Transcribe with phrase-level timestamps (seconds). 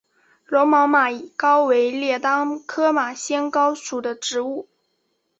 [0.47, 4.67] 柔毛马先蒿为列当科马先蒿属的植物。